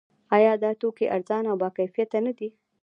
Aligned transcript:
آیا 0.35 0.53
دا 0.63 0.71
توکي 0.81 1.05
ارزانه 1.15 1.47
او 1.51 1.57
باکیفیته 1.61 2.19
نه 2.25 2.31
دي؟ 2.37 2.49